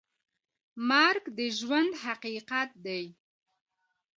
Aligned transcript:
مرګ 0.89 1.23
د 1.37 1.39
ژوند 1.57 1.91
حقیقت 2.03 2.69
دی 2.85 3.03